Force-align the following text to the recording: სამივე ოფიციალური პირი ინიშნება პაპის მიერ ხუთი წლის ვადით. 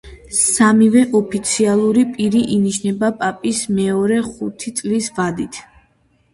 სამივე 0.35 1.03
ოფიციალური 1.19 2.07
პირი 2.15 2.41
ინიშნება 2.57 3.13
პაპის 3.21 3.61
მიერ 3.77 4.17
ხუთი 4.33 4.77
წლის 4.81 5.15
ვადით. 5.21 5.65